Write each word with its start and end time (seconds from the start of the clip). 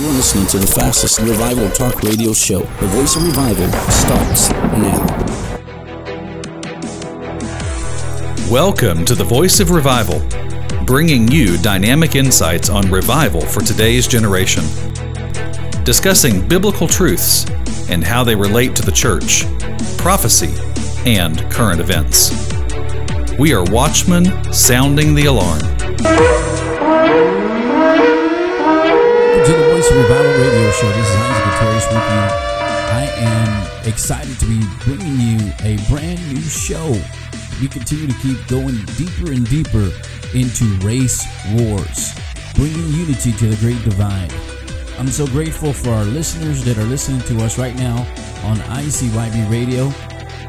You're 0.00 0.12
listening 0.12 0.46
to 0.46 0.58
the 0.58 0.66
fastest 0.66 1.18
revival 1.18 1.68
talk 1.68 2.02
radio 2.02 2.32
show. 2.32 2.60
The 2.60 2.86
Voice 2.86 3.16
of 3.16 3.26
Revival 3.26 3.70
starts 3.90 4.50
now. 4.50 5.06
Welcome 8.50 9.04
to 9.04 9.14
the 9.14 9.24
Voice 9.24 9.60
of 9.60 9.70
Revival, 9.70 10.22
bringing 10.86 11.30
you 11.30 11.58
dynamic 11.58 12.14
insights 12.14 12.70
on 12.70 12.90
revival 12.90 13.42
for 13.42 13.60
today's 13.60 14.08
generation. 14.08 14.64
Discussing 15.84 16.48
biblical 16.48 16.88
truths 16.88 17.44
and 17.90 18.02
how 18.02 18.24
they 18.24 18.34
relate 18.34 18.74
to 18.76 18.82
the 18.82 18.92
church, 18.92 19.44
prophecy, 19.98 20.54
and 21.04 21.38
current 21.50 21.78
events. 21.78 22.30
We 23.38 23.52
are 23.52 23.64
watchmen 23.64 24.50
sounding 24.50 25.14
the 25.14 25.26
alarm. 25.26 25.60
Radio 30.08 30.70
Show. 30.72 30.88
This 30.88 31.10
is 31.10 31.16
Isaac 31.16 31.44
Gutierrez 31.44 31.86
with 31.88 31.94
you. 31.94 32.24
I 32.90 33.12
am 33.16 33.86
excited 33.86 34.38
to 34.40 34.46
be 34.46 34.60
bringing 34.82 35.20
you 35.20 35.52
a 35.60 35.76
brand 35.90 36.26
new 36.32 36.40
show. 36.40 36.98
We 37.60 37.68
continue 37.68 38.06
to 38.06 38.14
keep 38.20 38.38
going 38.48 38.76
deeper 38.96 39.30
and 39.30 39.46
deeper 39.50 39.92
into 40.34 40.64
race 40.86 41.26
wars, 41.52 42.14
bringing 42.54 42.88
unity 42.94 43.32
to 43.32 43.46
the 43.48 43.56
great 43.56 43.82
divide. 43.84 44.32
I'm 44.98 45.08
so 45.08 45.26
grateful 45.26 45.74
for 45.74 45.90
our 45.90 46.04
listeners 46.04 46.64
that 46.64 46.78
are 46.78 46.84
listening 46.84 47.20
to 47.22 47.44
us 47.44 47.58
right 47.58 47.76
now 47.76 47.98
on 48.44 48.56
ICYB 48.56 49.50
Radio. 49.50 49.92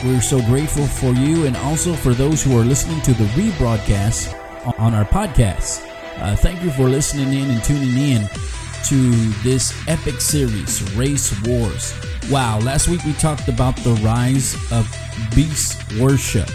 We're 0.05 0.21
so 0.21 0.39
grateful 0.43 0.87
for 0.87 1.11
you 1.11 1.45
and 1.45 1.57
also 1.57 1.93
for 1.93 2.13
those 2.13 2.41
who 2.41 2.57
are 2.57 2.63
listening 2.63 3.01
to 3.01 3.13
the 3.13 3.25
rebroadcast 3.35 4.33
on 4.79 4.93
our 4.93 5.05
podcast. 5.05 5.85
Uh, 6.21 6.37
thank 6.37 6.63
you 6.63 6.71
for 6.71 6.83
listening 6.83 7.33
in 7.33 7.51
and 7.51 7.63
tuning 7.65 7.97
in 7.97 8.29
to 8.85 9.11
this 9.43 9.73
epic 9.87 10.21
series, 10.21 10.81
Race 10.95 11.33
Wars. 11.45 11.93
Wow, 12.29 12.59
last 12.59 12.87
week 12.87 13.03
we 13.03 13.13
talked 13.13 13.47
about 13.47 13.75
the 13.77 13.93
rise 14.03 14.55
of 14.71 14.87
beast 15.35 15.81
worship 15.99 16.49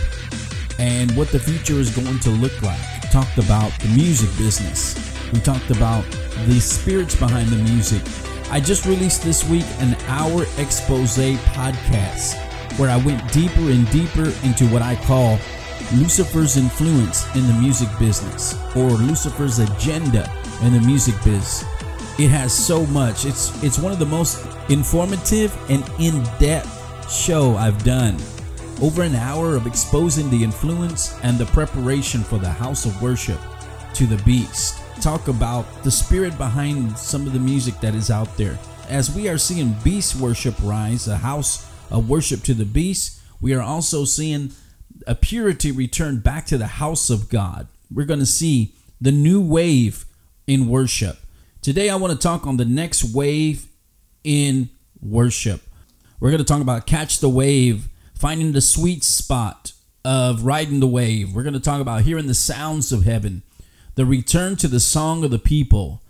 and 0.78 1.14
what 1.16 1.28
the 1.28 1.38
future 1.38 1.74
is 1.74 1.94
going 1.94 2.18
to 2.20 2.30
look 2.30 2.60
like. 2.62 2.80
We 3.02 3.08
talked 3.10 3.38
about 3.38 3.72
the 3.80 3.88
music 3.88 4.30
business. 4.38 4.94
We 5.32 5.40
talked 5.40 5.70
about 5.70 6.04
the 6.46 6.60
spirits 6.60 7.14
behind 7.14 7.48
the 7.48 7.62
music. 7.70 8.02
I 8.50 8.60
just 8.60 8.86
released 8.86 9.22
this 9.22 9.48
week 9.48 9.66
an 9.78 9.94
hour 10.06 10.42
expose 10.58 11.16
podcast 11.18 12.34
where 12.78 12.90
I 12.90 12.96
went 12.98 13.32
deeper 13.32 13.70
and 13.70 13.90
deeper 13.90 14.32
into 14.44 14.66
what 14.68 14.82
I 14.82 14.96
call 15.04 15.38
Lucifer's 15.94 16.56
influence 16.56 17.24
in 17.34 17.46
the 17.46 17.54
music 17.54 17.88
business 17.98 18.54
or 18.74 18.90
Lucifer's 18.90 19.58
agenda 19.58 20.30
in 20.62 20.72
the 20.72 20.80
music 20.80 21.14
biz. 21.24 21.64
It 22.18 22.28
has 22.28 22.52
so 22.52 22.86
much. 22.86 23.26
It's 23.26 23.62
it's 23.62 23.78
one 23.78 23.92
of 23.92 23.98
the 23.98 24.06
most 24.06 24.46
informative 24.70 25.54
and 25.70 25.84
in-depth 26.00 27.10
show 27.10 27.56
I've 27.56 27.84
done. 27.84 28.16
Over 28.80 29.02
an 29.02 29.14
hour 29.14 29.54
of 29.54 29.66
exposing 29.66 30.30
the 30.30 30.42
influence 30.42 31.18
and 31.22 31.36
the 31.36 31.44
preparation 31.46 32.22
for 32.22 32.38
the 32.38 32.48
house 32.48 32.86
of 32.86 33.02
worship 33.02 33.38
to 33.94 34.06
the 34.06 34.16
beast. 34.24 34.80
Talk 35.02 35.28
about 35.28 35.66
the 35.82 35.90
spirit 35.90 36.38
behind 36.38 36.96
some 36.96 37.26
of 37.26 37.34
the 37.34 37.38
music 37.38 37.80
that 37.80 37.94
is 37.94 38.10
out 38.10 38.34
there. 38.38 38.58
As 38.88 39.14
we 39.14 39.28
are 39.28 39.38
seeing 39.38 39.76
beast 39.84 40.16
worship 40.16 40.54
rise, 40.62 41.08
a 41.08 41.18
house 41.18 41.70
of 41.90 42.08
worship 42.08 42.42
to 42.44 42.54
the 42.54 42.64
beast, 42.64 43.20
we 43.42 43.52
are 43.52 43.62
also 43.62 44.06
seeing 44.06 44.52
a 45.06 45.14
purity 45.14 45.70
return 45.70 46.20
back 46.20 46.46
to 46.46 46.56
the 46.56 46.66
house 46.66 47.10
of 47.10 47.28
God. 47.28 47.68
We're 47.92 48.06
going 48.06 48.20
to 48.20 48.26
see 48.26 48.72
the 49.02 49.12
new 49.12 49.40
wave 49.40 50.06
in 50.46 50.66
worship. 50.66 51.18
Today, 51.66 51.90
I 51.90 51.96
want 51.96 52.12
to 52.12 52.18
talk 52.20 52.46
on 52.46 52.58
the 52.58 52.64
next 52.64 53.12
wave 53.12 53.66
in 54.22 54.70
worship. 55.02 55.62
We're 56.20 56.30
going 56.30 56.38
to 56.38 56.44
talk 56.44 56.60
about 56.60 56.86
catch 56.86 57.18
the 57.18 57.28
wave, 57.28 57.88
finding 58.14 58.52
the 58.52 58.60
sweet 58.60 59.02
spot 59.02 59.72
of 60.04 60.44
riding 60.44 60.78
the 60.78 60.86
wave. 60.86 61.34
We're 61.34 61.42
going 61.42 61.54
to 61.54 61.58
talk 61.58 61.80
about 61.80 62.02
hearing 62.02 62.28
the 62.28 62.34
sounds 62.34 62.92
of 62.92 63.02
heaven, 63.02 63.42
the 63.96 64.06
return 64.06 64.54
to 64.58 64.68
the 64.68 64.78
song 64.78 65.24
of 65.24 65.32
the 65.32 65.40
people, 65.40 66.04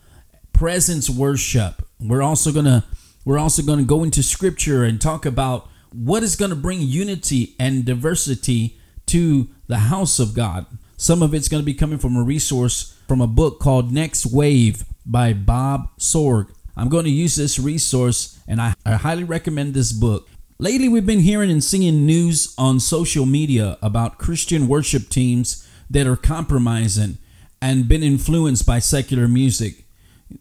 presence 0.53 1.09
worship. 1.09 1.89
We're 1.99 2.21
also 2.21 2.53
going 2.53 2.67
to 2.67 2.85
we're 3.25 3.39
also 3.39 3.63
going 3.63 3.79
to 3.79 3.87
go 3.87 4.05
into 4.05 4.23
scripture 4.23 4.85
and 4.85 5.01
talk 5.01 5.25
about 5.25 5.71
what 5.91 6.23
is 6.23 6.37
going 6.37 6.51
to 6.51 6.55
bring 6.55 6.83
unity 6.83 7.57
and 7.59 7.87
diversity 7.87 8.79
to 9.07 9.49
the 9.69 9.79
house 9.79 10.19
of 10.19 10.35
God. 10.35 10.67
Some 10.99 11.23
of 11.23 11.33
it's 11.33 11.49
going 11.49 11.63
to 11.63 11.67
be 11.67 11.73
coming 11.73 11.97
from 11.97 12.15
a 12.15 12.23
resource 12.23 12.95
from 13.09 13.23
a 13.23 13.27
book 13.27 13.59
called 13.59 13.91
Next 13.91 14.27
Wave 14.27 14.85
by 15.07 15.33
Bob 15.33 15.89
Sorge. 15.99 16.53
I'm 16.77 16.89
going 16.89 17.05
to 17.05 17.11
use 17.11 17.37
this 17.37 17.59
resource 17.59 18.39
and 18.47 18.61
I, 18.61 18.75
I 18.85 18.93
highly 18.93 19.25
recommend 19.25 19.73
this 19.73 19.93
book. 19.93 20.29
Lately, 20.59 20.89
we've 20.89 21.07
been 21.07 21.21
hearing 21.21 21.51
and 21.51 21.63
seeing 21.63 22.07
news 22.07 22.55
on 22.57 22.81
social 22.81 23.27
media 23.27 23.79
about 23.83 24.19
Christian 24.19 24.69
worship 24.69 25.09
teams 25.09 25.69
that 25.91 26.07
are 26.07 26.17
compromising 26.17 27.19
and 27.61 27.89
been 27.89 28.03
influenced 28.03 28.67
by 28.67 28.79
secular 28.79 29.29
music. 29.29 29.85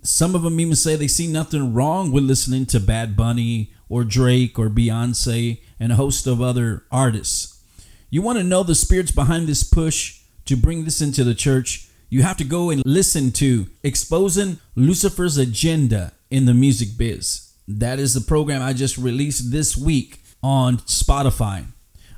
Some 0.02 0.34
of 0.34 0.42
them 0.42 0.60
even 0.60 0.76
say 0.76 0.96
they 0.96 1.08
see 1.08 1.28
nothing 1.28 1.74
wrong 1.74 2.12
with 2.12 2.24
listening 2.24 2.66
to 2.68 2.80
Bad 2.80 3.16
Bunny 3.16 3.72
or 3.90 4.04
Drake 4.04 4.58
or 4.58 4.70
Beyonce 4.70 5.60
and 5.80 5.92
a 5.92 5.96
host 5.96 6.28
of 6.28 6.42
other 6.42 6.86
artists. 6.92 7.62
You 8.10 8.22
want 8.22 8.38
to 8.38 8.44
know 8.44 8.64
the 8.64 8.76
spirits 8.76 9.12
behind 9.12 9.48
this 9.48 9.64
push 9.64 10.22
to 10.46 10.56
bring 10.56 10.86
this 10.86 11.02
into 11.02 11.24
the 11.24 11.36
church? 11.36 11.90
You 12.08 12.22
have 12.22 12.38
to 12.38 12.44
go 12.44 12.70
and 12.70 12.86
listen 12.86 13.32
to 13.34 13.68
Exposing 13.82 14.60
Lucifer's 14.76 15.38
Agenda 15.38 16.14
in 16.30 16.46
the 16.46 16.54
Music 16.54 16.90
Biz. 16.98 17.52
That 17.68 17.98
is 17.98 18.14
the 18.14 18.22
program 18.22 18.62
I 18.62 18.74
just 18.74 18.98
released 18.98 19.52
this 19.52 19.76
week 19.76 20.22
on 20.44 20.78
Spotify. 20.78 21.66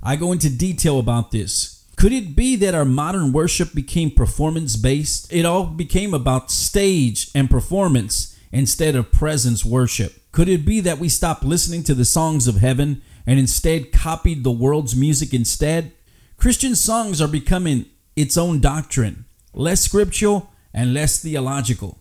I 0.03 0.17
go 0.17 0.33
into 0.33 0.49
detail 0.49 0.99
about 0.99 1.31
this. 1.31 1.85
Could 1.95 2.11
it 2.11 2.35
be 2.35 2.57
that 2.57 2.75
our 2.75 2.85
modern 2.85 3.31
worship 3.31 3.73
became 3.73 4.11
performance 4.11 4.75
based? 4.75 5.31
It 5.31 5.45
all 5.45 5.65
became 5.65 6.13
about 6.13 6.51
stage 6.51 7.31
and 7.33 7.49
performance 7.49 8.37
instead 8.51 8.95
of 8.95 9.13
presence 9.13 9.63
worship. 9.63 10.21
Could 10.33 10.49
it 10.49 10.65
be 10.65 10.81
that 10.81 10.99
we 10.99 11.07
stopped 11.07 11.43
listening 11.43 11.83
to 11.83 11.95
the 11.95 12.05
songs 12.05 12.45
of 12.45 12.57
heaven 12.57 13.01
and 13.25 13.39
instead 13.39 13.93
copied 13.93 14.43
the 14.43 14.51
world's 14.51 14.97
music 14.97 15.33
instead? 15.33 15.93
Christian 16.35 16.75
songs 16.75 17.21
are 17.21 17.27
becoming 17.27 17.85
its 18.17 18.37
own 18.37 18.59
doctrine 18.59 19.23
less 19.57 19.81
scriptural, 19.81 20.51
and 20.73 20.93
less 20.93 21.19
theological. 21.19 21.97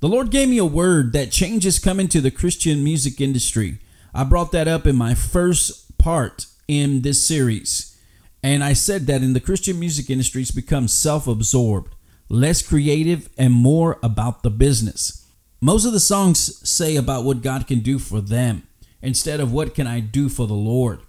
The 0.00 0.08
Lord 0.08 0.30
gave 0.30 0.48
me 0.48 0.56
a 0.56 0.64
word 0.64 1.12
that 1.12 1.30
change 1.30 1.66
is 1.66 1.78
coming 1.78 2.08
to 2.08 2.20
the 2.22 2.30
Christian 2.30 2.82
music 2.82 3.20
industry. 3.20 3.78
I 4.14 4.24
brought 4.24 4.50
that 4.52 4.66
up 4.66 4.86
in 4.86 4.96
my 4.96 5.14
first 5.14 5.98
part 5.98 6.46
in 6.66 7.02
this 7.02 7.26
series. 7.26 7.98
And 8.42 8.64
I 8.64 8.72
said 8.72 9.06
that 9.06 9.22
in 9.22 9.34
the 9.34 9.40
Christian 9.40 9.78
music 9.78 10.08
industry, 10.08 10.42
it's 10.42 10.50
become 10.50 10.88
self 10.88 11.26
absorbed, 11.26 11.94
less 12.30 12.62
creative, 12.62 13.28
and 13.36 13.52
more 13.52 13.98
about 14.02 14.42
the 14.42 14.50
business. 14.50 15.26
Most 15.60 15.84
of 15.84 15.92
the 15.92 16.00
songs 16.00 16.66
say 16.68 16.96
about 16.96 17.24
what 17.24 17.42
God 17.42 17.66
can 17.66 17.80
do 17.80 17.98
for 17.98 18.20
them 18.20 18.66
instead 19.02 19.40
of 19.40 19.52
what 19.52 19.74
can 19.74 19.86
I 19.86 20.00
do 20.00 20.28
for 20.28 20.46
the 20.46 20.54
Lord. 20.54 21.00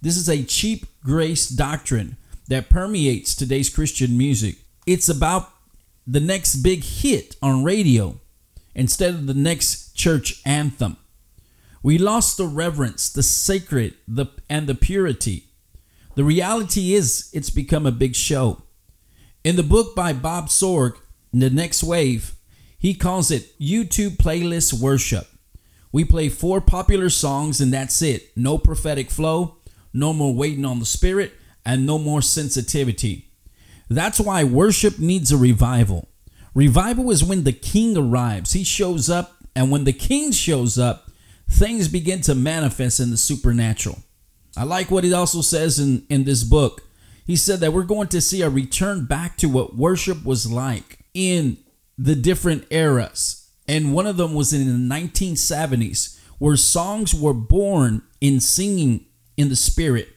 This 0.00 0.16
is 0.16 0.28
a 0.28 0.42
cheap 0.42 0.86
grace 1.04 1.48
doctrine 1.48 2.16
that 2.48 2.70
permeates 2.70 3.34
today's 3.36 3.70
Christian 3.70 4.18
music 4.18 4.56
it's 4.86 5.08
about 5.08 5.50
the 6.06 6.20
next 6.20 6.56
big 6.56 6.82
hit 6.82 7.36
on 7.42 7.64
radio 7.64 8.18
instead 8.74 9.14
of 9.14 9.26
the 9.26 9.34
next 9.34 9.94
church 9.94 10.40
anthem. 10.44 10.96
We 11.82 11.98
lost 11.98 12.36
the 12.36 12.46
reverence, 12.46 13.12
the 13.12 13.22
sacred, 13.22 13.94
the 14.06 14.26
and 14.48 14.66
the 14.66 14.74
purity. 14.74 15.48
The 16.14 16.24
reality 16.24 16.94
is 16.94 17.30
it's 17.32 17.50
become 17.50 17.86
a 17.86 17.92
big 17.92 18.14
show. 18.14 18.62
In 19.44 19.56
the 19.56 19.62
book 19.62 19.96
by 19.96 20.12
Bob 20.12 20.48
Sorge, 20.48 20.96
The 21.32 21.50
Next 21.50 21.82
Wave, 21.82 22.34
he 22.78 22.94
calls 22.94 23.30
it 23.30 23.58
YouTube 23.58 24.16
playlist 24.16 24.72
worship. 24.72 25.26
We 25.90 26.04
play 26.04 26.28
four 26.28 26.60
popular 26.60 27.10
songs 27.10 27.60
and 27.60 27.72
that's 27.72 28.00
it. 28.02 28.36
No 28.36 28.58
prophetic 28.58 29.10
flow, 29.10 29.56
no 29.92 30.12
more 30.12 30.34
waiting 30.34 30.64
on 30.64 30.78
the 30.78 30.86
spirit, 30.86 31.32
and 31.64 31.86
no 31.86 31.98
more 31.98 32.22
sensitivity. 32.22 33.31
That's 33.94 34.20
why 34.20 34.44
worship 34.44 34.98
needs 34.98 35.32
a 35.32 35.36
revival. 35.36 36.08
Revival 36.54 37.10
is 37.10 37.24
when 37.24 37.44
the 37.44 37.52
king 37.52 37.96
arrives. 37.96 38.52
He 38.52 38.64
shows 38.64 39.08
up, 39.08 39.36
and 39.56 39.70
when 39.70 39.84
the 39.84 39.92
king 39.92 40.32
shows 40.32 40.78
up, 40.78 41.10
things 41.48 41.88
begin 41.88 42.20
to 42.22 42.34
manifest 42.34 43.00
in 43.00 43.10
the 43.10 43.16
supernatural. 43.16 43.98
I 44.56 44.64
like 44.64 44.90
what 44.90 45.04
he 45.04 45.12
also 45.12 45.40
says 45.40 45.78
in, 45.78 46.04
in 46.10 46.24
this 46.24 46.44
book. 46.44 46.82
He 47.26 47.36
said 47.36 47.60
that 47.60 47.72
we're 47.72 47.84
going 47.84 48.08
to 48.08 48.20
see 48.20 48.42
a 48.42 48.50
return 48.50 49.06
back 49.06 49.36
to 49.38 49.48
what 49.48 49.76
worship 49.76 50.24
was 50.24 50.50
like 50.50 50.98
in 51.14 51.56
the 51.96 52.14
different 52.14 52.66
eras. 52.70 53.48
And 53.66 53.94
one 53.94 54.06
of 54.06 54.16
them 54.16 54.34
was 54.34 54.52
in 54.52 54.66
the 54.66 54.94
1970s, 54.94 56.18
where 56.38 56.56
songs 56.56 57.14
were 57.14 57.32
born 57.32 58.02
in 58.20 58.40
singing 58.40 59.06
in 59.36 59.48
the 59.48 59.56
spirit, 59.56 60.08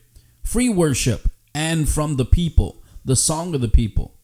free 0.43 0.69
worship, 0.69 1.29
and 1.53 1.87
from 1.87 2.17
the 2.17 2.25
people 2.25 2.83
the 3.05 3.15
song 3.15 3.55
of 3.55 3.61
the 3.61 3.67
people. 3.69 4.15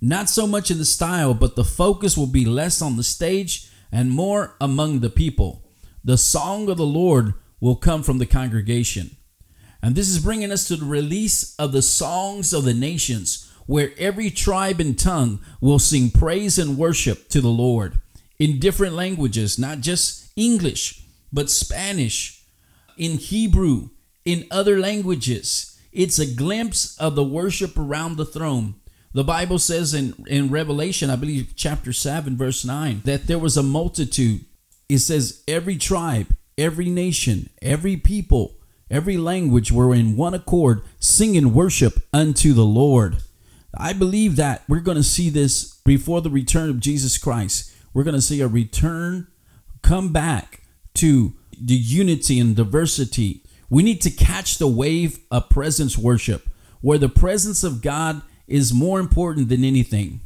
Not 0.00 0.30
so 0.30 0.46
much 0.46 0.70
in 0.70 0.78
the 0.78 0.84
style, 0.84 1.34
but 1.34 1.56
the 1.56 1.64
focus 1.64 2.16
will 2.16 2.26
be 2.26 2.44
less 2.44 2.80
on 2.80 2.96
the 2.96 3.02
stage 3.02 3.68
and 3.90 4.10
more 4.10 4.56
among 4.60 5.00
the 5.00 5.10
people. 5.10 5.64
The 6.02 6.16
song 6.16 6.68
of 6.68 6.76
the 6.76 6.86
Lord 6.86 7.34
will 7.60 7.76
come 7.76 8.02
from 8.02 8.18
the 8.18 8.26
congregation. 8.26 9.16
And 9.82 9.94
this 9.94 10.08
is 10.08 10.18
bringing 10.18 10.50
us 10.50 10.66
to 10.68 10.76
the 10.76 10.84
release 10.84 11.54
of 11.56 11.72
the 11.72 11.82
songs 11.82 12.52
of 12.52 12.64
the 12.64 12.74
nations, 12.74 13.48
where 13.66 13.92
every 13.98 14.30
tribe 14.30 14.80
and 14.80 14.98
tongue 14.98 15.40
will 15.60 15.78
sing 15.78 16.10
praise 16.10 16.58
and 16.58 16.78
worship 16.78 17.28
to 17.28 17.40
the 17.40 17.48
Lord 17.48 17.98
in 18.38 18.58
different 18.58 18.94
languages, 18.94 19.58
not 19.58 19.80
just 19.80 20.32
English, 20.34 21.04
but 21.32 21.50
Spanish, 21.50 22.44
in 22.96 23.18
Hebrew, 23.18 23.90
in 24.24 24.46
other 24.50 24.78
languages. 24.80 25.71
It's 25.92 26.18
a 26.18 26.26
glimpse 26.26 26.96
of 26.98 27.14
the 27.14 27.24
worship 27.24 27.78
around 27.78 28.16
the 28.16 28.24
throne. 28.24 28.74
The 29.12 29.24
Bible 29.24 29.58
says 29.58 29.92
in, 29.92 30.14
in 30.26 30.48
Revelation, 30.48 31.10
I 31.10 31.16
believe 31.16 31.52
chapter 31.54 31.92
7, 31.92 32.36
verse 32.36 32.64
9, 32.64 33.02
that 33.04 33.26
there 33.26 33.38
was 33.38 33.58
a 33.58 33.62
multitude. 33.62 34.46
It 34.88 34.98
says, 35.00 35.42
every 35.46 35.76
tribe, 35.76 36.28
every 36.56 36.88
nation, 36.88 37.50
every 37.60 37.96
people, 37.96 38.56
every 38.90 39.18
language 39.18 39.70
were 39.70 39.94
in 39.94 40.16
one 40.16 40.32
accord 40.32 40.82
singing 40.98 41.52
worship 41.52 42.00
unto 42.12 42.54
the 42.54 42.64
Lord. 42.64 43.18
I 43.76 43.92
believe 43.92 44.36
that 44.36 44.62
we're 44.68 44.80
going 44.80 44.96
to 44.96 45.02
see 45.02 45.28
this 45.28 45.74
before 45.84 46.22
the 46.22 46.30
return 46.30 46.70
of 46.70 46.80
Jesus 46.80 47.18
Christ. 47.18 47.70
We're 47.92 48.04
going 48.04 48.16
to 48.16 48.22
see 48.22 48.40
a 48.40 48.48
return, 48.48 49.28
come 49.82 50.10
back 50.12 50.62
to 50.94 51.34
the 51.60 51.74
unity 51.74 52.40
and 52.40 52.56
diversity. 52.56 53.42
We 53.72 53.82
need 53.82 54.02
to 54.02 54.10
catch 54.10 54.58
the 54.58 54.68
wave 54.68 55.20
of 55.30 55.48
presence 55.48 55.96
worship 55.96 56.46
where 56.82 56.98
the 56.98 57.08
presence 57.08 57.64
of 57.64 57.80
God 57.80 58.20
is 58.46 58.74
more 58.74 59.00
important 59.00 59.48
than 59.48 59.64
anything. 59.64 60.20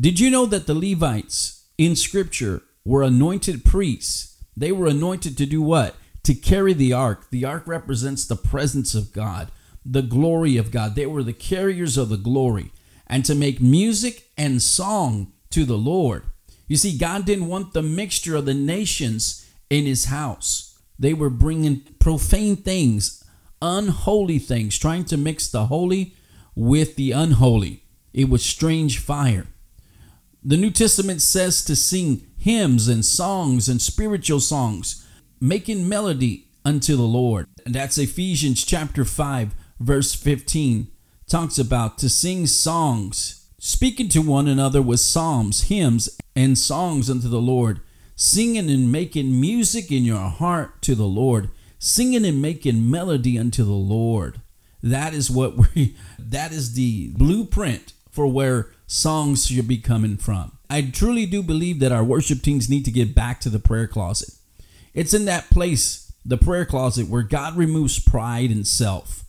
Did 0.00 0.18
you 0.18 0.30
know 0.30 0.46
that 0.46 0.66
the 0.66 0.72
Levites 0.74 1.66
in 1.76 1.94
scripture 1.94 2.62
were 2.86 3.02
anointed 3.02 3.66
priests? 3.66 4.42
They 4.56 4.72
were 4.72 4.86
anointed 4.86 5.36
to 5.36 5.44
do 5.44 5.60
what? 5.60 5.96
To 6.22 6.34
carry 6.34 6.72
the 6.72 6.94
ark. 6.94 7.26
The 7.28 7.44
ark 7.44 7.64
represents 7.66 8.26
the 8.26 8.36
presence 8.36 8.94
of 8.94 9.12
God, 9.12 9.52
the 9.84 10.00
glory 10.00 10.56
of 10.56 10.70
God. 10.70 10.94
They 10.94 11.04
were 11.04 11.22
the 11.22 11.34
carriers 11.34 11.98
of 11.98 12.08
the 12.08 12.16
glory 12.16 12.72
and 13.06 13.22
to 13.26 13.34
make 13.34 13.60
music 13.60 14.30
and 14.38 14.62
song 14.62 15.34
to 15.50 15.66
the 15.66 15.76
Lord. 15.76 16.22
You 16.66 16.78
see, 16.78 16.96
God 16.96 17.26
didn't 17.26 17.48
want 17.48 17.74
the 17.74 17.82
mixture 17.82 18.36
of 18.36 18.46
the 18.46 18.54
nations 18.54 19.46
in 19.68 19.84
his 19.84 20.06
house. 20.06 20.77
They 20.98 21.14
were 21.14 21.30
bringing 21.30 21.80
profane 22.00 22.56
things, 22.56 23.24
unholy 23.62 24.38
things, 24.38 24.78
trying 24.78 25.04
to 25.06 25.16
mix 25.16 25.48
the 25.48 25.66
holy 25.66 26.14
with 26.54 26.96
the 26.96 27.12
unholy. 27.12 27.84
It 28.12 28.28
was 28.28 28.44
strange 28.44 28.98
fire. 28.98 29.46
The 30.42 30.56
New 30.56 30.70
Testament 30.70 31.22
says 31.22 31.64
to 31.64 31.76
sing 31.76 32.26
hymns 32.36 32.88
and 32.88 33.04
songs 33.04 33.68
and 33.68 33.80
spiritual 33.82 34.40
songs, 34.40 35.06
making 35.40 35.88
melody 35.88 36.48
unto 36.64 36.96
the 36.96 37.02
Lord. 37.02 37.46
And 37.64 37.74
that's 37.74 37.98
Ephesians 37.98 38.64
chapter 38.64 39.04
5, 39.04 39.54
verse 39.80 40.14
15. 40.14 40.88
Talks 41.28 41.58
about 41.58 41.98
to 41.98 42.08
sing 42.08 42.46
songs, 42.46 43.46
speaking 43.58 44.08
to 44.10 44.22
one 44.22 44.48
another 44.48 44.80
with 44.80 45.00
psalms, 45.00 45.64
hymns, 45.64 46.08
and 46.34 46.56
songs 46.56 47.10
unto 47.10 47.28
the 47.28 47.40
Lord, 47.40 47.80
singing 48.18 48.68
and 48.68 48.90
making 48.90 49.40
music 49.40 49.92
in 49.92 50.02
your 50.02 50.28
heart 50.28 50.82
to 50.82 50.96
the 50.96 51.06
Lord, 51.06 51.50
singing 51.78 52.26
and 52.26 52.42
making 52.42 52.90
melody 52.90 53.38
unto 53.38 53.62
the 53.62 53.70
Lord. 53.70 54.42
That 54.82 55.14
is 55.14 55.30
what 55.30 55.56
we 55.56 55.96
that 56.18 56.52
is 56.52 56.74
the 56.74 57.12
blueprint 57.14 57.92
for 58.10 58.26
where 58.26 58.72
songs 58.88 59.46
should 59.46 59.68
be 59.68 59.78
coming 59.78 60.16
from. 60.16 60.58
I 60.68 60.82
truly 60.82 61.26
do 61.26 61.42
believe 61.44 61.78
that 61.78 61.92
our 61.92 62.02
worship 62.02 62.42
teams 62.42 62.68
need 62.68 62.84
to 62.86 62.90
get 62.90 63.14
back 63.14 63.40
to 63.40 63.50
the 63.50 63.60
prayer 63.60 63.86
closet. 63.86 64.34
It's 64.94 65.14
in 65.14 65.24
that 65.26 65.48
place, 65.50 66.12
the 66.24 66.36
prayer 66.36 66.66
closet, 66.66 67.08
where 67.08 67.22
God 67.22 67.56
removes 67.56 68.00
pride 68.00 68.50
and 68.50 68.66
self. 68.66 69.24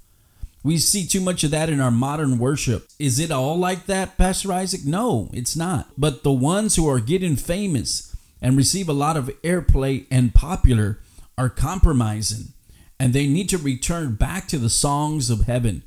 We 0.64 0.80
see 0.80 1.06
too 1.06 1.22
much 1.22 1.44
of 1.44 1.52
that 1.52 1.70
in 1.70 1.80
our 1.80 1.92
modern 1.92 2.40
worship. 2.40 2.88
Is 2.98 3.20
it 3.20 3.32
all 3.32 3.58
like 3.58 3.86
that, 3.86 4.18
Pastor 4.18 4.52
Isaac? 4.52 4.84
No, 4.84 5.30
it's 5.32 5.56
not. 5.56 5.90
But 5.98 6.24
the 6.24 6.34
ones 6.34 6.76
who 6.76 6.90
are 6.90 7.00
getting 7.00 7.36
famous 7.36 8.09
and 8.42 8.58
receive 8.58 8.90
a 8.90 8.94
lot 8.94 9.18
of 9.18 9.30
airplay 9.42 10.06
and 10.10 10.34
popular 10.34 11.00
are 11.38 11.50
compromising 11.50 12.54
and 13.00 13.14
they 13.14 13.28
need 13.28 13.50
to 13.50 13.58
return 13.58 14.16
back 14.16 14.48
to 14.50 14.58
the 14.58 14.70
songs 14.70 15.30
of 15.30 15.46
heaven, 15.46 15.84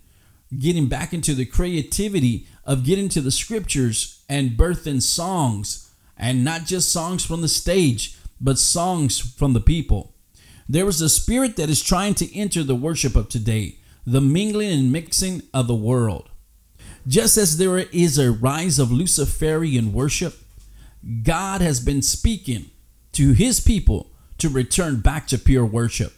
getting 0.59 0.87
back 0.87 1.13
into 1.13 1.35
the 1.35 1.45
creativity 1.45 2.47
of 2.65 2.85
getting 2.85 3.09
to 3.11 3.21
the 3.21 3.31
scriptures 3.31 4.23
and 4.29 4.53
birthing 4.53 5.03
songs, 5.03 5.91
and 6.17 6.45
not 6.45 6.65
just 6.65 6.91
songs 6.91 7.25
from 7.25 7.43
the 7.43 7.49
stage, 7.49 8.17
but 8.41 8.59
songs 8.59 9.19
from 9.19 9.53
the 9.53 9.61
people. 9.61 10.15
There 10.69 10.89
is 10.89 11.01
a 11.03 11.09
spirit 11.09 11.57
that 11.57 11.69
is 11.69 11.83
trying 11.83 12.15
to 12.15 12.37
enter 12.37 12.63
the 12.63 12.75
worship 12.75 13.15
of 13.15 13.29
today, 13.29 13.77
the 14.07 14.21
mingling 14.21 14.73
and 14.73 14.93
mixing 14.93 15.43
of 15.53 15.67
the 15.67 15.75
world. 15.75 16.31
Just 17.07 17.37
as 17.37 17.59
there 17.59 17.79
is 17.79 18.17
a 18.17 18.31
rise 18.33 18.79
of 18.79 18.93
Luciferian 18.93 19.93
worship, 19.93 20.37
God 21.23 21.61
has 21.61 21.81
been 21.81 22.03
speaking 22.03 22.71
to 23.13 23.33
his 23.33 23.61
people 23.61 24.11
to 24.39 24.49
return 24.49 25.01
back 25.01 25.27
to 25.29 25.39
pure 25.39 25.65
worship. 25.65 26.13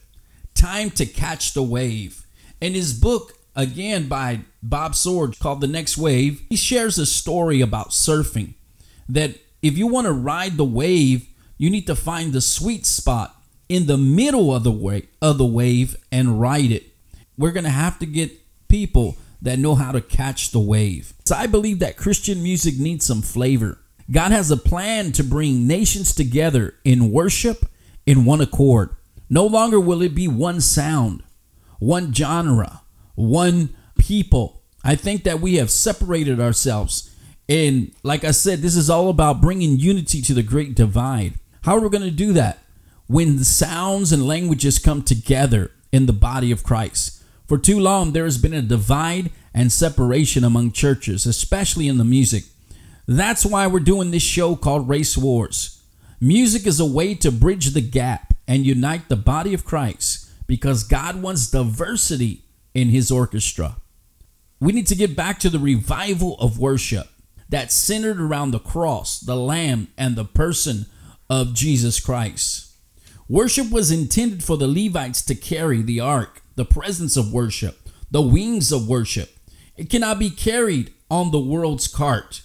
Time 0.54 0.90
to 0.90 1.06
Catch 1.06 1.54
the 1.54 1.62
Wave. 1.62 2.26
In 2.60 2.74
his 2.74 2.94
book, 2.94 3.32
again 3.56 4.08
by 4.08 4.40
Bob 4.62 4.92
Sorge, 4.92 5.38
called 5.38 5.60
The 5.60 5.66
Next 5.66 5.98
Wave, 5.98 6.42
he 6.48 6.56
shares 6.56 6.98
a 6.98 7.06
story 7.06 7.60
about 7.60 7.90
surfing. 7.90 8.54
That 9.08 9.38
if 9.62 9.76
you 9.76 9.86
want 9.86 10.06
to 10.06 10.12
ride 10.12 10.56
the 10.56 10.64
wave, 10.64 11.28
you 11.58 11.70
need 11.70 11.86
to 11.86 11.96
find 11.96 12.32
the 12.32 12.40
sweet 12.40 12.86
spot 12.86 13.34
in 13.68 13.86
the 13.86 13.98
middle 13.98 14.54
of 14.54 14.64
the 14.64 14.70
wave, 14.70 15.08
of 15.22 15.38
the 15.38 15.46
wave 15.46 15.96
and 16.12 16.40
ride 16.40 16.70
it. 16.70 16.84
We're 17.36 17.52
going 17.52 17.64
to 17.64 17.70
have 17.70 17.98
to 17.98 18.06
get 18.06 18.30
people 18.68 19.16
that 19.42 19.58
know 19.58 19.74
how 19.74 19.92
to 19.92 20.00
catch 20.00 20.50
the 20.50 20.58
wave. 20.58 21.12
So 21.24 21.34
I 21.34 21.46
believe 21.46 21.78
that 21.80 21.96
Christian 21.96 22.42
music 22.42 22.78
needs 22.78 23.04
some 23.04 23.22
flavor. 23.22 23.78
God 24.10 24.32
has 24.32 24.50
a 24.50 24.56
plan 24.56 25.12
to 25.12 25.24
bring 25.24 25.66
nations 25.66 26.14
together 26.14 26.74
in 26.84 27.10
worship 27.10 27.66
in 28.06 28.24
one 28.24 28.40
accord. 28.40 28.94
No 29.30 29.46
longer 29.46 29.80
will 29.80 30.02
it 30.02 30.14
be 30.14 30.28
one 30.28 30.60
sound, 30.60 31.22
one 31.78 32.12
genre, 32.12 32.82
one 33.14 33.74
people. 33.98 34.62
I 34.82 34.96
think 34.96 35.24
that 35.24 35.40
we 35.40 35.54
have 35.54 35.70
separated 35.70 36.40
ourselves. 36.40 37.10
And 37.48 37.92
like 38.02 38.24
I 38.24 38.30
said, 38.30 38.60
this 38.60 38.76
is 38.76 38.90
all 38.90 39.08
about 39.08 39.40
bringing 39.40 39.78
unity 39.78 40.20
to 40.22 40.34
the 40.34 40.42
great 40.42 40.74
divide. 40.74 41.34
How 41.62 41.76
are 41.76 41.80
we 41.80 41.88
going 41.88 42.02
to 42.02 42.10
do 42.10 42.32
that? 42.34 42.58
When 43.06 43.36
the 43.36 43.44
sounds 43.44 44.12
and 44.12 44.26
languages 44.26 44.78
come 44.78 45.02
together 45.02 45.70
in 45.92 46.06
the 46.06 46.12
body 46.12 46.50
of 46.50 46.64
Christ. 46.64 47.22
For 47.46 47.58
too 47.58 47.78
long, 47.78 48.12
there 48.12 48.24
has 48.24 48.38
been 48.38 48.54
a 48.54 48.62
divide 48.62 49.30
and 49.52 49.70
separation 49.70 50.42
among 50.44 50.72
churches, 50.72 51.26
especially 51.26 51.88
in 51.88 51.98
the 51.98 52.04
music. 52.04 52.44
That's 53.06 53.44
why 53.44 53.66
we're 53.66 53.80
doing 53.80 54.10
this 54.10 54.22
show 54.22 54.56
called 54.56 54.88
Race 54.88 55.16
Wars. 55.16 55.82
Music 56.20 56.66
is 56.66 56.80
a 56.80 56.86
way 56.86 57.14
to 57.16 57.30
bridge 57.30 57.74
the 57.74 57.82
gap 57.82 58.32
and 58.48 58.64
unite 58.64 59.08
the 59.08 59.16
body 59.16 59.52
of 59.52 59.64
Christ 59.64 60.30
because 60.46 60.84
God 60.84 61.20
wants 61.20 61.50
diversity 61.50 62.44
in 62.72 62.88
his 62.88 63.10
orchestra. 63.10 63.76
We 64.58 64.72
need 64.72 64.86
to 64.86 64.94
get 64.94 65.16
back 65.16 65.38
to 65.40 65.50
the 65.50 65.58
revival 65.58 66.38
of 66.38 66.58
worship 66.58 67.08
that's 67.48 67.74
centered 67.74 68.20
around 68.20 68.52
the 68.52 68.58
cross, 68.58 69.20
the 69.20 69.36
Lamb, 69.36 69.88
and 69.98 70.16
the 70.16 70.24
person 70.24 70.86
of 71.28 71.52
Jesus 71.54 72.00
Christ. 72.00 72.72
Worship 73.28 73.70
was 73.70 73.90
intended 73.90 74.42
for 74.42 74.56
the 74.56 74.68
Levites 74.68 75.22
to 75.26 75.34
carry 75.34 75.82
the 75.82 76.00
ark, 76.00 76.42
the 76.56 76.64
presence 76.64 77.16
of 77.16 77.32
worship, 77.32 77.88
the 78.10 78.22
wings 78.22 78.72
of 78.72 78.88
worship. 78.88 79.36
It 79.76 79.90
cannot 79.90 80.18
be 80.18 80.30
carried 80.30 80.92
on 81.10 81.30
the 81.30 81.40
world's 81.40 81.88
cart. 81.88 82.42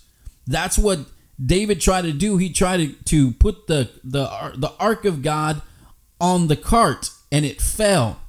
That's 0.50 0.80
what 0.80 1.00
David 1.44 1.80
tried 1.80 2.02
to 2.02 2.12
do. 2.12 2.38
He 2.38 2.52
tried 2.52 2.78
to, 2.78 2.94
to 3.06 3.32
put 3.34 3.68
the, 3.68 3.92
the, 4.04 4.54
the 4.58 4.74
ark 4.80 5.06
of 5.06 5.22
God 5.22 5.62
on 6.20 6.48
the 6.48 6.56
cart 6.56 7.12
and 7.32 7.46
it 7.46 7.62
fell 7.62 8.20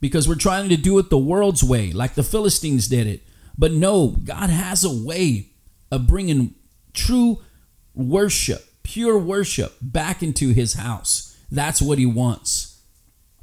because 0.00 0.28
we're 0.28 0.34
trying 0.34 0.68
to 0.68 0.76
do 0.76 0.98
it 0.98 1.10
the 1.10 1.16
world's 1.18 1.62
way, 1.62 1.92
like 1.92 2.14
the 2.14 2.24
Philistines 2.24 2.88
did 2.88 3.06
it. 3.06 3.22
But 3.56 3.70
no, 3.70 4.08
God 4.08 4.50
has 4.50 4.84
a 4.84 4.92
way 5.06 5.50
of 5.92 6.08
bringing 6.08 6.56
true 6.92 7.38
worship, 7.94 8.64
pure 8.82 9.16
worship, 9.16 9.76
back 9.80 10.24
into 10.24 10.52
his 10.52 10.74
house. 10.74 11.38
That's 11.52 11.80
what 11.80 11.98
he 11.98 12.06
wants. 12.06 12.80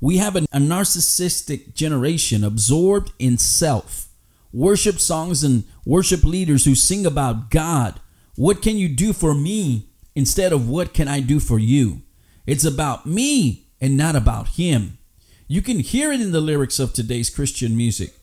We 0.02 0.18
have 0.18 0.36
a, 0.36 0.40
a 0.52 0.60
narcissistic 0.60 1.76
generation 1.76 2.44
absorbed 2.44 3.14
in 3.20 3.38
self. 3.38 4.10
Worship 4.52 5.00
songs 5.00 5.44
and 5.46 5.64
worship 5.86 6.24
leaders 6.26 6.66
who 6.66 6.76
sing 6.76 7.06
about 7.06 7.50
God. 7.50 8.02
What 8.38 8.62
can 8.62 8.78
you 8.78 8.88
do 8.88 9.14
for 9.14 9.34
me 9.34 9.90
instead 10.14 10.54
of 10.54 10.70
what 10.70 10.94
can 10.94 11.08
I 11.08 11.22
do 11.22 11.40
for 11.40 11.58
you? 11.58 12.04
It's 12.46 12.64
about 12.64 13.08
me 13.08 13.66
and 13.82 13.98
not 13.98 14.16
about 14.16 14.50
Him. 14.50 15.00
You 15.48 15.64
can 15.64 15.80
hear 15.80 16.12
it 16.12 16.22
in 16.22 16.32
the 16.32 16.40
lyrics 16.40 16.78
of 16.78 16.94
today's 16.94 17.32
Christian 17.32 17.76
music. 17.76 18.14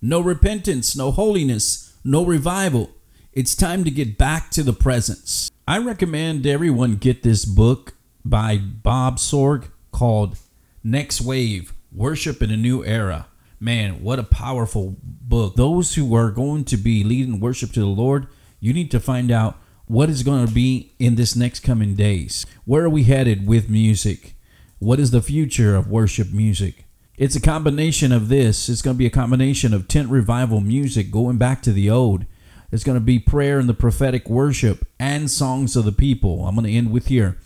No 0.00 0.20
repentance, 0.20 0.94
no 0.94 1.10
holiness, 1.10 1.92
no 2.04 2.24
revival. 2.24 2.90
It's 3.32 3.56
time 3.56 3.82
to 3.82 3.90
get 3.90 4.16
back 4.16 4.52
to 4.52 4.62
the 4.62 4.72
presence. 4.72 5.50
I 5.66 5.78
recommend 5.78 6.46
everyone 6.46 6.94
get 6.94 7.24
this 7.24 7.44
book 7.44 7.94
by 8.24 8.58
Bob 8.58 9.16
Sorge 9.16 9.64
called 9.90 10.38
Next 10.84 11.20
Wave 11.20 11.72
Worship 11.90 12.42
in 12.42 12.52
a 12.52 12.56
New 12.56 12.84
Era. 12.84 13.26
Man, 13.58 14.04
what 14.04 14.20
a 14.20 14.22
powerful 14.22 14.94
book. 15.02 15.56
Those 15.56 15.96
who 15.96 16.14
are 16.14 16.30
going 16.30 16.64
to 16.66 16.76
be 16.76 17.02
leading 17.02 17.40
worship 17.40 17.72
to 17.72 17.80
the 17.80 17.86
Lord, 17.86 18.28
you 18.60 18.72
need 18.72 18.90
to 18.90 19.00
find 19.00 19.30
out 19.30 19.58
what 19.86 20.10
is 20.10 20.22
going 20.22 20.46
to 20.46 20.52
be 20.52 20.92
in 20.98 21.14
this 21.14 21.34
next 21.34 21.60
coming 21.60 21.94
days. 21.94 22.44
Where 22.64 22.84
are 22.84 22.90
we 22.90 23.04
headed 23.04 23.46
with 23.46 23.70
music? 23.70 24.34
What 24.78 25.00
is 25.00 25.10
the 25.10 25.22
future 25.22 25.74
of 25.74 25.90
worship 25.90 26.30
music? 26.30 26.84
It's 27.16 27.34
a 27.34 27.40
combination 27.40 28.12
of 28.12 28.28
this. 28.28 28.68
It's 28.68 28.82
going 28.82 28.94
to 28.94 28.98
be 28.98 29.06
a 29.06 29.10
combination 29.10 29.74
of 29.74 29.88
tent 29.88 30.08
revival 30.08 30.60
music 30.60 31.10
going 31.10 31.36
back 31.38 31.62
to 31.62 31.72
the 31.72 31.90
old. 31.90 32.26
It's 32.70 32.84
going 32.84 32.96
to 32.98 33.04
be 33.04 33.18
prayer 33.18 33.58
and 33.58 33.68
the 33.68 33.74
prophetic 33.74 34.28
worship 34.28 34.86
and 35.00 35.30
songs 35.30 35.74
of 35.74 35.84
the 35.84 35.92
people. 35.92 36.46
I'm 36.46 36.54
going 36.54 36.66
to 36.66 36.72
end 36.72 36.92
with 36.92 37.06
here. 37.06 37.38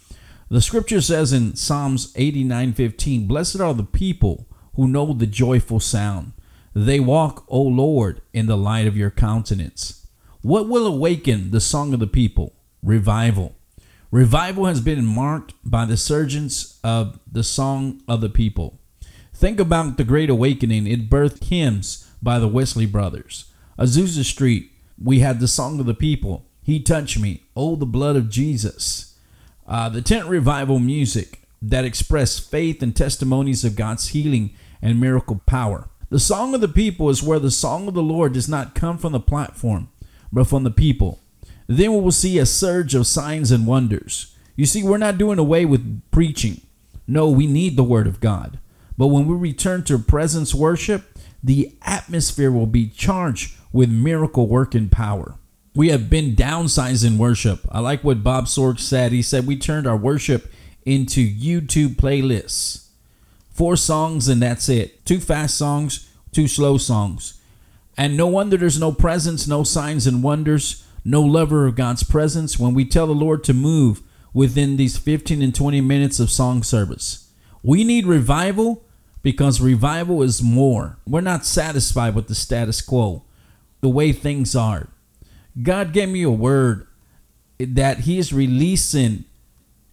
The 0.51 0.61
scripture 0.61 1.01
says 1.01 1.33
in 1.33 1.57
Psalms 1.57 2.13
89:15, 2.17 3.27
"Blessed 3.27 3.61
are 3.61 3.73
the 3.73 3.85
people 3.85 4.47
who 4.75 4.89
know 4.89 5.15
the 5.15 5.27
joyful 5.27 5.81
sound. 5.81 6.33
They 6.75 7.01
walk, 7.01 7.45
O 7.49 7.63
Lord, 7.63 8.21
in 8.35 8.47
the 8.47 8.59
light 8.59 8.87
of 8.87 8.97
your 8.97 9.11
countenance." 9.11 10.02
What 10.43 10.69
will 10.69 10.89
awaken 10.89 11.53
the 11.53 11.61
song 11.61 11.95
of 11.95 12.01
the 12.01 12.07
people? 12.09 12.53
Revival. 12.83 13.55
Revival 14.11 14.67
has 14.67 14.81
been 14.81 15.07
marked 15.07 15.55
by 15.65 15.85
the 15.85 15.97
surgence 15.97 16.81
of 16.83 17.21
the 17.31 17.45
song 17.45 18.03
of 18.09 18.21
the 18.21 18.29
people. 18.29 18.81
Think 19.33 19.61
about 19.61 19.99
the 19.99 20.05
Great 20.05 20.29
Awakening. 20.29 20.89
It 20.89 21.09
birthed 21.09 21.45
hymns 21.45 22.11
by 22.21 22.41
the 22.41 22.49
Wesley 22.49 22.87
brothers. 22.87 23.45
Azusa 23.79 24.25
Street, 24.25 24.73
we 25.01 25.21
had 25.21 25.39
the 25.39 25.47
Song 25.47 25.79
of 25.79 25.87
the 25.87 25.95
People. 25.95 26.45
He 26.61 26.81
touched 26.81 27.21
me. 27.21 27.45
Oh, 27.55 27.77
the 27.77 27.87
blood 27.87 28.17
of 28.17 28.29
Jesus. 28.29 29.17
Uh, 29.65 29.89
the 29.89 30.03
tent 30.03 30.27
revival 30.27 30.81
music 30.81 31.43
that 31.63 31.85
expressed 31.85 32.51
faith 32.51 32.83
and 32.83 32.97
testimonies 32.97 33.65
of 33.65 33.77
God's 33.77 34.09
healing 34.09 34.57
and 34.83 35.01
miracle 35.01 35.41
power. 35.47 35.89
The 36.11 36.19
song 36.19 36.53
of 36.53 36.61
the 36.61 36.69
people 36.69 37.09
is 37.11 37.23
where 37.23 37.39
the 37.39 37.51
song 37.51 37.87
of 37.87 37.95
the 37.95 38.03
Lord 38.03 38.33
does 38.33 38.49
not 38.49 38.75
come 38.75 38.99
from 38.99 39.13
the 39.13 39.21
platform, 39.21 39.89
but 40.33 40.47
from 40.47 40.65
the 40.65 40.71
people. 40.71 41.21
Then 41.67 41.93
we 41.93 42.01
will 42.01 42.13
see 42.13 42.39
a 42.39 42.47
surge 42.47 42.95
of 42.95 43.07
signs 43.07 43.51
and 43.51 43.67
wonders. 43.67 44.35
You 44.57 44.67
see, 44.67 44.83
we're 44.83 44.99
not 44.99 45.19
doing 45.19 45.39
away 45.39 45.65
with 45.65 46.03
preaching. 46.11 46.61
No, 47.07 47.29
we 47.29 47.47
need 47.47 47.77
the 47.77 47.85
word 47.85 48.07
of 48.07 48.21
God. 48.21 48.59
But 48.97 49.09
when 49.09 49.27
we 49.27 49.35
return 49.35 49.85
to 49.85 49.99
presence 49.99 50.55
worship, 50.55 51.19
the 51.43 51.75
atmosphere 51.83 52.53
will 52.53 52.67
be 52.67 52.89
charged 52.89 53.57
with 53.73 53.91
miracle 53.91 54.47
working 54.47 54.89
power. 54.89 55.35
We 55.75 55.89
have 55.89 56.11
been 56.11 56.37
downsizing 56.37 57.17
worship. 57.17 57.61
I 57.71 57.81
like 57.81 58.05
what 58.05 58.23
Bob 58.23 58.45
Sorge 58.45 58.81
said. 58.81 59.13
He 59.13 59.23
said 59.23 59.47
we 59.47 59.57
turned 59.57 59.87
our 59.87 59.97
worship 59.97 60.53
into 60.85 61.27
YouTube 61.27 61.97
playlists. 61.97 62.89
Four 63.51 63.77
songs 63.77 64.29
and 64.29 64.43
that's 64.43 64.69
it. 64.69 65.05
Two 65.07 65.21
fast 65.21 65.57
songs, 65.57 66.11
two 66.31 66.47
slow 66.47 66.77
songs. 66.77 67.41
And 67.97 68.17
no 68.17 68.27
wonder 68.27 68.57
there's 68.57 68.81
no 68.81 68.93
presence, 68.93 69.47
no 69.47 69.65
signs 69.65 70.07
and 70.07 70.23
wonders, 70.23 70.85
no 71.05 71.23
lover 71.23 71.67
of 71.67 71.77
God's 71.77 72.03
presence 72.03 72.59
when 72.59 72.75
we 72.75 72.85
tell 72.85 73.07
the 73.07 73.13
Lord 73.13 73.45
to 73.45 73.55
move 73.55 74.03
within 74.33 74.77
these 74.77 74.97
15 74.97 75.43
and 75.43 75.55
20 75.55 75.81
minutes 75.81 76.19
of 76.19 76.31
song 76.31 76.63
service. 76.63 77.31
We 77.63 77.85
need 77.85 78.07
revival 78.07 78.85
because 79.23 79.61
revival 79.61 80.23
is 80.23 80.43
more. 80.43 80.99
We're 81.07 81.21
not 81.21 81.45
satisfied 81.45 82.15
with 82.15 82.29
the 82.29 82.35
status 82.35 82.81
quo, 82.81 83.25
the 83.81 83.89
way 83.89 84.13
things 84.13 84.57
are. 84.57 84.89
God 85.63 85.93
gave 85.93 86.09
me 86.09 86.23
a 86.23 86.31
word 86.31 86.87
that 87.59 88.01
He 88.01 88.19
is 88.19 88.33
releasing 88.33 89.25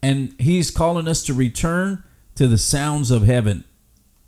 and 0.01 0.33
He's 0.39 0.71
calling 0.71 1.07
us 1.07 1.23
to 1.23 1.33
return 1.33 2.03
to 2.35 2.47
the 2.47 2.57
sounds 2.57 3.11
of 3.11 3.23
heaven. 3.23 3.65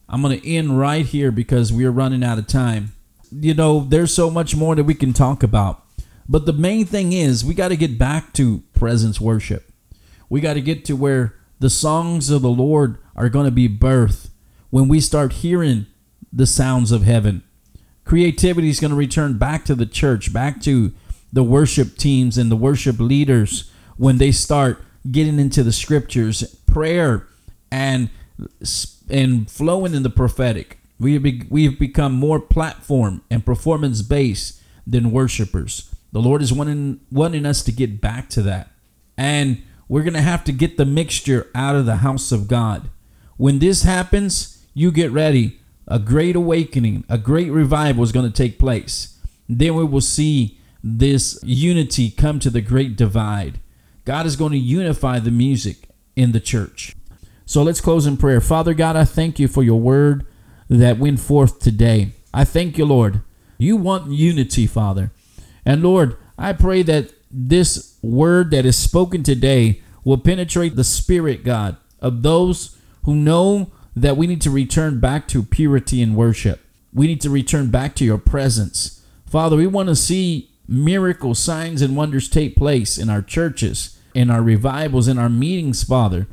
I'm 0.10 0.22
going 0.22 0.40
to 0.40 0.48
end 0.48 0.78
right 0.78 1.06
here 1.06 1.32
because 1.32 1.72
we 1.72 1.86
are 1.86 1.92
running 1.92 2.24
out 2.24 2.38
of 2.38 2.48
time. 2.48 2.92
You 3.32 3.54
know, 3.54 3.86
there's 3.88 4.14
so 4.14 4.30
much 4.30 4.56
more 4.56 4.76
that 4.76 4.84
we 4.84 4.94
can 4.94 5.14
talk 5.14 5.44
about. 5.44 5.84
But 6.28 6.46
the 6.46 6.54
main 6.54 6.86
thing 6.86 7.14
is, 7.14 7.44
we 7.44 7.54
got 7.54 7.70
to 7.70 7.78
get 7.78 7.98
back 7.98 8.34
to 8.34 8.64
presence 8.74 9.20
worship. 9.20 9.72
We 10.30 10.42
got 10.42 10.54
to 10.54 10.62
get 10.62 10.86
to 10.86 10.96
where 10.96 11.36
the 11.60 11.70
songs 11.70 12.30
of 12.30 12.42
the 12.42 12.50
Lord 12.50 12.98
are 13.16 13.30
going 13.30 13.46
to 13.46 13.52
be 13.52 13.70
birthed 13.70 14.30
when 14.70 14.88
we 14.88 15.00
start 15.00 15.34
hearing 15.34 15.86
the 16.32 16.48
sounds 16.48 16.92
of 16.92 17.04
heaven. 17.04 17.44
Creativity 18.06 18.70
is 18.70 18.80
going 18.80 18.92
to 18.92 18.98
return 18.98 19.38
back 19.38 19.66
to 19.66 19.76
the 19.76 19.86
church, 19.86 20.34
back 20.34 20.62
to 20.62 20.94
the 21.32 21.44
worship 21.44 21.98
teams 21.98 22.38
and 22.38 22.52
the 22.52 22.56
worship 22.56 23.00
leaders 23.00 23.72
when 23.98 24.18
they 24.18 24.32
start 24.32 24.84
getting 25.10 25.40
into 25.40 25.64
the 25.64 25.72
scriptures, 25.72 26.44
prayer, 26.66 27.28
and 27.72 28.10
and 29.10 29.50
flowing 29.50 29.94
in 29.94 30.04
the 30.04 30.10
prophetic. 30.10 30.80
We 31.02 31.14
have, 31.14 31.24
be, 31.24 31.44
we 31.50 31.66
have 31.66 31.80
become 31.80 32.14
more 32.14 32.40
platform 32.40 33.24
and 33.32 33.44
performance 33.44 34.04
based 34.04 34.62
than 34.86 35.12
worshipers. 35.12 35.94
The 36.12 36.22
Lord 36.22 36.44
is 36.44 36.54
wanting 36.54 37.00
wanting 37.12 37.46
us 37.46 37.64
to 37.64 37.72
get 37.72 38.00
back 38.00 38.30
to 38.30 38.44
that, 38.44 38.70
and 39.18 39.64
we're 39.88 40.04
gonna 40.04 40.22
have 40.22 40.44
to 40.44 40.52
get 40.52 40.78
the 40.78 40.86
mixture 40.86 41.50
out 41.56 41.76
of 41.76 41.88
the 41.88 41.98
house 41.98 42.32
of 42.32 42.48
God. 42.48 42.90
When 43.38 43.58
this 43.58 43.82
happens, 43.82 44.64
you 44.76 44.92
get 44.92 45.12
ready. 45.12 45.58
A 45.88 45.98
great 45.98 46.36
awakening, 46.36 47.04
a 47.10 47.18
great 47.18 47.52
revival 47.52 48.04
is 48.04 48.12
going 48.12 48.32
to 48.32 48.32
take 48.32 48.60
place. 48.60 49.20
Then 49.50 49.74
we 49.74 49.84
will 49.84 50.00
see 50.00 50.60
this 50.84 51.40
unity 51.44 52.12
come 52.12 52.40
to 52.40 52.52
the 52.52 52.62
great 52.62 52.96
divide. 52.96 53.60
God 54.06 54.26
is 54.26 54.36
going 54.36 54.52
to 54.52 54.58
unify 54.58 55.20
the 55.20 55.32
music 55.32 55.90
in 56.16 56.32
the 56.32 56.40
church. 56.40 56.96
So 57.46 57.64
let's 57.64 57.82
close 57.82 58.06
in 58.06 58.16
prayer. 58.16 58.40
Father 58.40 58.74
God, 58.74 58.96
I 58.96 59.04
thank 59.04 59.40
you 59.40 59.48
for 59.48 59.64
your 59.64 59.80
word 59.80 60.26
that 60.72 60.98
went 60.98 61.20
forth 61.20 61.60
today. 61.60 62.12
I 62.34 62.46
thank 62.46 62.78
you, 62.78 62.86
Lord. 62.86 63.22
You 63.58 63.76
want 63.76 64.12
unity, 64.12 64.66
Father. 64.66 65.12
And 65.66 65.84
Lord, 65.84 66.16
I 66.38 66.54
pray 66.54 66.82
that 66.84 67.12
this 67.30 67.98
word 68.02 68.52
that 68.52 68.66
is 68.66 68.78
spoken 68.78 69.22
today 69.22 69.82
will 70.06 70.18
penetrate 70.18 70.78
the 70.78 70.86
spirit, 70.86 71.44
God, 71.44 71.76
of 72.00 72.24
those 72.24 72.78
who 73.04 73.16
know 73.16 73.72
that 73.96 74.16
we 74.16 74.28
need 74.28 74.42
to 74.42 74.50
return 74.50 75.02
back 75.02 75.28
to 75.28 75.44
purity 75.44 76.02
and 76.02 76.16
worship. 76.16 76.62
We 76.94 77.08
need 77.08 77.22
to 77.22 77.30
return 77.30 77.70
back 77.70 77.94
to 77.96 78.06
your 78.06 78.18
presence. 78.18 79.06
Father, 79.26 79.58
we 79.58 79.68
want 79.68 79.90
to 79.90 79.96
see 79.96 80.52
miracles, 80.68 81.40
signs, 81.40 81.82
and 81.82 81.98
wonders 81.98 82.30
take 82.30 82.56
place 82.56 82.98
in 82.98 83.10
our 83.10 83.22
churches, 83.22 84.00
in 84.14 84.30
our 84.30 84.42
revivals, 84.42 85.10
in 85.10 85.20
our 85.20 85.30
meetings, 85.30 85.84
Father. 85.84 86.28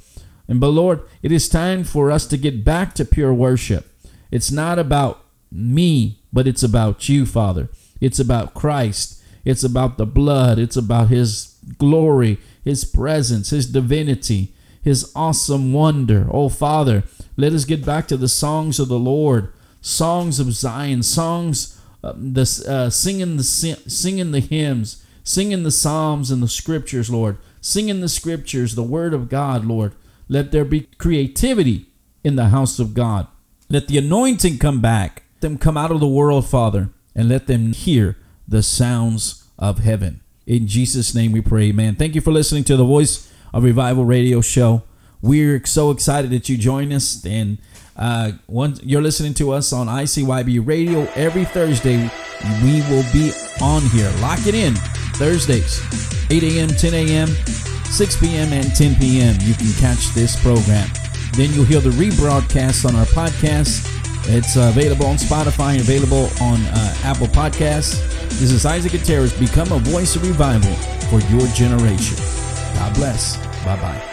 And 0.46 0.60
but 0.60 0.68
Lord, 0.68 1.00
it 1.22 1.32
is 1.32 1.48
time 1.48 1.82
for 1.82 2.10
us 2.10 2.24
to 2.28 2.36
get 2.36 2.64
back 2.64 2.94
to 2.94 3.04
pure 3.04 3.34
worship. 3.34 3.86
It's 4.30 4.50
not 4.50 4.78
about 4.78 5.24
me, 5.50 6.20
but 6.32 6.46
it's 6.46 6.62
about 6.62 7.08
you, 7.08 7.24
Father. 7.26 7.68
It's 8.00 8.18
about 8.18 8.54
Christ. 8.54 9.22
It's 9.44 9.64
about 9.64 9.96
the 9.96 10.06
blood. 10.06 10.58
It's 10.58 10.76
about 10.76 11.08
his 11.08 11.56
glory, 11.78 12.38
his 12.62 12.84
presence, 12.84 13.50
his 13.50 13.66
divinity, 13.66 14.54
his 14.82 15.10
awesome 15.14 15.72
wonder. 15.72 16.28
Oh, 16.30 16.48
Father, 16.48 17.04
let 17.36 17.52
us 17.52 17.64
get 17.64 17.84
back 17.84 18.06
to 18.08 18.16
the 18.16 18.28
songs 18.28 18.78
of 18.78 18.88
the 18.88 18.98
Lord, 18.98 19.52
songs 19.80 20.40
of 20.40 20.52
Zion, 20.52 21.02
songs 21.02 21.80
uh, 22.02 22.12
the 22.16 22.42
uh, 22.68 22.90
singing 22.90 23.36
the 23.36 23.42
singing 23.42 24.30
the 24.30 24.40
hymns, 24.40 25.04
singing 25.24 25.64
the 25.64 25.70
psalms 25.70 26.30
and 26.30 26.42
the 26.42 26.48
scriptures, 26.48 27.10
Lord, 27.10 27.38
singing 27.60 28.00
the 28.00 28.08
scriptures, 28.08 28.74
the 28.74 28.82
word 28.82 29.12
of 29.12 29.28
God, 29.28 29.64
Lord. 29.64 29.94
Let 30.28 30.52
there 30.52 30.64
be 30.64 30.82
creativity 30.98 31.86
in 32.22 32.36
the 32.36 32.50
house 32.50 32.78
of 32.78 32.94
God. 32.94 33.26
Let 33.70 33.88
the 33.88 33.98
anointing 33.98 34.58
come 34.58 34.80
back. 34.80 35.24
Let 35.34 35.40
them 35.42 35.58
come 35.58 35.76
out 35.76 35.90
of 35.90 36.00
the 36.00 36.08
world, 36.08 36.48
Father, 36.48 36.88
and 37.14 37.28
let 37.28 37.46
them 37.46 37.72
hear 37.72 38.16
the 38.46 38.62
sounds 38.62 39.44
of 39.58 39.80
heaven. 39.80 40.20
In 40.46 40.66
Jesus' 40.66 41.14
name 41.14 41.32
we 41.32 41.42
pray, 41.42 41.72
man. 41.72 41.94
Thank 41.94 42.14
you 42.14 42.22
for 42.22 42.32
listening 42.32 42.64
to 42.64 42.76
the 42.76 42.84
Voice 42.84 43.30
of 43.52 43.64
Revival 43.64 44.06
radio 44.06 44.40
show. 44.40 44.84
We're 45.20 45.62
so 45.66 45.90
excited 45.90 46.30
that 46.30 46.48
you 46.48 46.56
join 46.56 46.92
us. 46.92 47.24
And 47.26 47.58
uh, 47.94 48.32
once 48.46 48.80
you're 48.82 49.02
listening 49.02 49.34
to 49.34 49.52
us 49.52 49.72
on 49.74 49.86
ICYB 49.86 50.66
Radio 50.66 51.04
every 51.14 51.44
Thursday, 51.44 52.10
we 52.62 52.80
will 52.88 53.04
be 53.12 53.32
on 53.60 53.82
here. 53.90 54.10
Lock 54.20 54.46
it 54.46 54.54
in. 54.54 54.74
Thursdays, 55.16 55.82
8 56.30 56.42
a.m., 56.42 56.68
10 56.68 56.94
a.m., 56.94 57.28
6 57.28 58.16
p.m., 58.20 58.52
and 58.54 58.74
10 58.74 58.94
p.m. 58.94 59.36
You 59.42 59.52
can 59.52 59.72
catch 59.74 60.14
this 60.14 60.40
program. 60.42 60.88
Then 61.32 61.52
you'll 61.52 61.64
hear 61.64 61.80
the 61.80 61.90
rebroadcast 61.90 62.84
on 62.86 62.96
our 62.96 63.06
podcast. 63.06 63.86
It's 64.30 64.56
available 64.56 65.06
on 65.06 65.16
Spotify 65.16 65.78
available 65.80 66.28
on 66.42 66.60
uh, 66.60 66.94
Apple 67.04 67.28
Podcasts. 67.28 68.00
This 68.38 68.50
is 68.52 68.66
Isaac 68.66 68.92
Gutierrez. 68.92 69.32
Become 69.38 69.72
a 69.72 69.78
voice 69.78 70.16
of 70.16 70.26
revival 70.26 70.74
for 71.08 71.20
your 71.32 71.46
generation. 71.48 72.16
God 72.74 72.94
bless. 72.94 73.36
Bye 73.64 73.76
bye. 73.80 74.08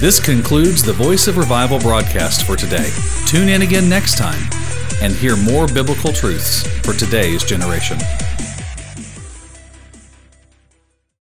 This 0.00 0.24
concludes 0.24 0.82
the 0.82 0.92
Voice 0.92 1.26
of 1.26 1.36
Revival 1.36 1.80
broadcast 1.80 2.44
for 2.44 2.54
today. 2.54 2.88
Tune 3.26 3.48
in 3.48 3.62
again 3.62 3.88
next 3.88 4.16
time 4.16 4.42
and 5.02 5.12
hear 5.12 5.36
more 5.36 5.66
biblical 5.66 6.12
truths 6.12 6.66
for 6.86 6.92
today's 6.92 7.42
generation. 7.42 7.98